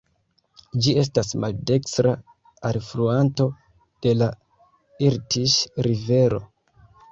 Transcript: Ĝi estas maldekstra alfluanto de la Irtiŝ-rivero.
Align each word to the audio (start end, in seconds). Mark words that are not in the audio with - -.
Ĝi 0.85 0.93
estas 1.01 1.29
maldekstra 1.43 2.13
alfluanto 2.71 3.47
de 4.07 4.15
la 4.23 4.33
Irtiŝ-rivero. 5.11 6.45